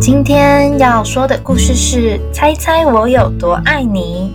[0.00, 4.32] 今天要说的故事是《猜猜我有多爱你》，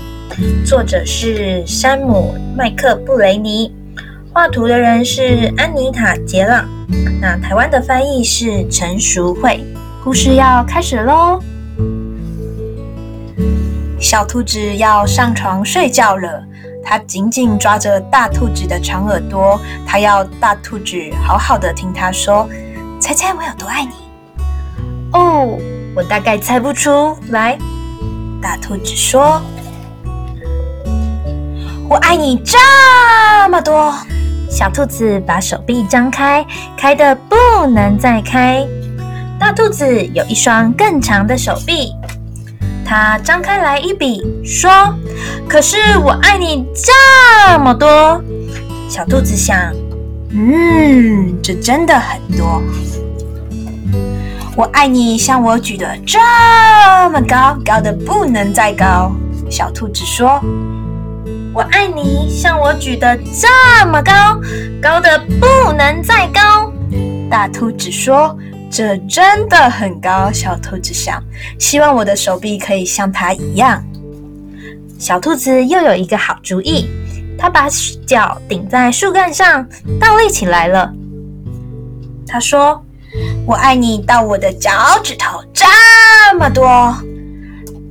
[0.63, 3.73] 作者是山姆·麦克布雷尼，
[4.31, 6.69] 画图的人是安妮塔·杰朗，
[7.19, 9.65] 那台湾的翻译是陈淑慧。
[10.03, 11.39] 故事要开始喽！
[13.99, 16.43] 小兔子要上床睡觉了，
[16.83, 22.47] 它紧紧抓着大兔子的长耳朵，它要大兔子好好的听它说
[23.01, 23.91] ：“猜猜我有多爱你。”
[25.15, 25.57] 哦，
[25.95, 27.57] 我大概猜不出来。
[28.41, 29.41] 大兔子说
[31.87, 32.57] ：“我爱你这
[33.49, 33.93] 么多。”
[34.51, 36.45] 小兔子把手臂张开，
[36.77, 38.67] 开的不能再开。
[39.39, 41.93] 大兔子有一双更长的手臂，
[42.85, 44.69] 它张开来一比，说
[45.47, 48.21] ：“可是我爱你这么多。”
[48.89, 49.73] 小兔子想
[50.31, 52.61] ：“嗯，这真的很多。”
[54.57, 56.17] 我爱你，像我举得这
[57.09, 59.11] 么高，高的不能再高。
[59.51, 60.39] 小兔子说
[61.53, 64.39] ：“我爱你，像我举得这么高，
[64.81, 66.71] 高的不能再高。”
[67.29, 68.33] 大兔子说
[68.71, 71.21] ：“这真的很高。”小兔子想
[71.59, 73.83] ：“希望我的手臂可以像它一样。”
[74.97, 76.89] 小兔子又有一个好主意，
[77.37, 77.67] 它把
[78.07, 79.67] 脚顶在树干上，
[79.99, 80.93] 倒立起来了。
[82.25, 82.81] 它说。
[83.47, 84.71] 我爱你到我的脚
[85.03, 85.65] 趾头这
[86.39, 86.95] 么多。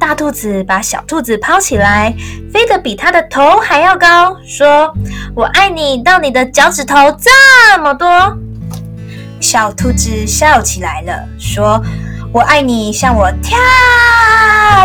[0.01, 2.13] 大兔子把小兔子抛起来，
[2.53, 4.93] 飞得比它的头还要高，说
[5.33, 8.09] ：“我爱你到你的脚趾头这么多。”
[9.41, 11.81] 小兔子笑起来了，说
[12.35, 13.57] ：“我爱你像我跳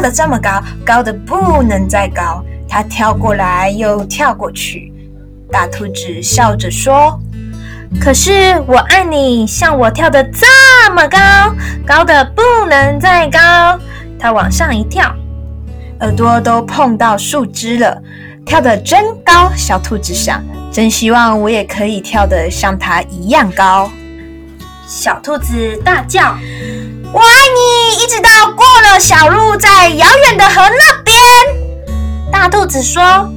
[0.02, 4.94] 的这么高，高的不能再高。”它跳过来又跳过去。
[5.52, 7.20] 大兔子笑着说。
[8.00, 10.46] 可是我爱你，像我跳的这
[10.94, 11.18] 么高，
[11.86, 13.40] 高的不能再高。
[14.20, 15.14] 它往上一跳，
[16.02, 18.02] 耳朵都碰到树枝了，
[18.46, 19.52] 跳得真高。
[19.56, 23.90] 小兔子想，真希望我也可以跳得像它一样高。
[24.88, 26.38] 小兔子大叫
[27.12, 31.16] ：“我爱你，一直到过了小路，在遥远的河那边。”
[32.32, 33.30] 大兔子说。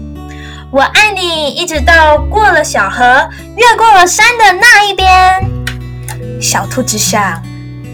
[0.73, 3.05] 我爱你，一直到过了小河，
[3.59, 5.07] 越过了山的那一边。
[6.41, 7.43] 小兔子想，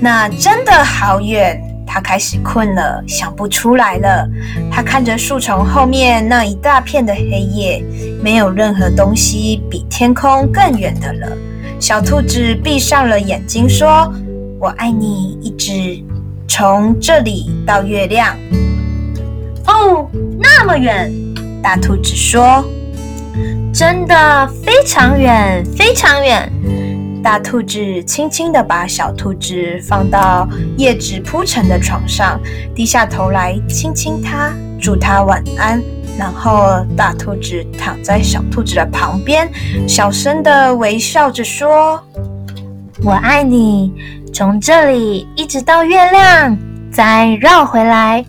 [0.00, 1.61] 那真的好远。
[1.84, 4.28] 它开始困了，想不出来了。
[4.71, 7.84] 它看着树丛后面那一大片的黑夜，
[8.22, 11.37] 没有任何东西比天空更远的了。
[11.81, 14.09] 小兔子闭上了眼睛，说
[14.61, 16.00] ：“我爱你，一直
[16.47, 18.37] 从这里到月亮。”
[19.67, 21.12] 哦，那么远。
[21.63, 22.65] 大兔子说
[23.75, 26.51] ：“真的非常远，非常远。”
[27.23, 32.41] 大兔子轻轻地把小兔子放到叶子铺成的床上，
[32.75, 35.83] 低下头来亲亲它，祝它晚安。
[36.17, 39.49] 然后大兔子躺在小兔子的旁边，
[39.87, 42.03] 小声地微笑着说
[43.05, 43.93] ：“我爱你，
[44.33, 46.57] 从这里一直到月亮，
[46.91, 48.25] 再绕回来。”